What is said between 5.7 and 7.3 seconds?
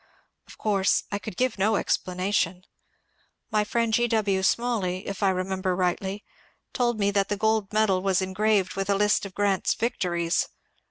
rightly, told me that